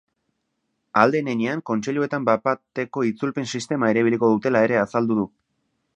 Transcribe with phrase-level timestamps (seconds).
[1.01, 5.29] Ahal den heinean, kontseiluetan bapateko itzulpen sistema erabiliko dutela ere azaldu du.